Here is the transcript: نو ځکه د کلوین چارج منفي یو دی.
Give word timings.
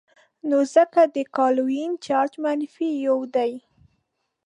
نو 0.49 0.57
ځکه 0.75 1.01
د 1.15 1.17
کلوین 1.37 1.91
چارج 2.05 2.33
منفي 2.45 2.89
یو 3.07 3.19
دی. 3.35 3.53